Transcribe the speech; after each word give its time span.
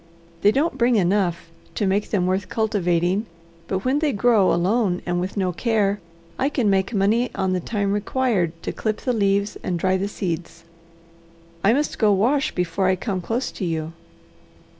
They 0.41 0.51
don't 0.51 0.79
bring 0.79 0.95
enough 0.95 1.51
to 1.75 1.85
make 1.85 2.09
them 2.09 2.25
worth 2.25 2.49
cultivating, 2.49 3.27
but 3.67 3.85
when 3.85 3.99
they 3.99 4.11
grow 4.11 4.51
alone 4.51 5.03
and 5.05 5.21
with 5.21 5.37
no 5.37 5.51
care, 5.51 5.99
I 6.39 6.49
can 6.49 6.71
make 6.71 6.91
money 6.91 7.29
on 7.35 7.53
the 7.53 7.59
time 7.59 7.93
required 7.93 8.59
to 8.63 8.71
clip 8.71 9.01
the 9.01 9.13
leaves 9.13 9.57
and 9.61 9.77
dry 9.77 9.97
the 9.97 10.07
seeds. 10.07 10.63
I 11.63 11.71
must 11.73 11.99
go 11.99 12.11
wash 12.13 12.51
before 12.55 12.87
I 12.87 12.95
come 12.95 13.21
close 13.21 13.51
to 13.51 13.63
you." 13.63 13.93